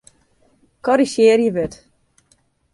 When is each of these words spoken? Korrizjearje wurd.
Korrizjearje 0.89 1.49
wurd. 1.61 1.73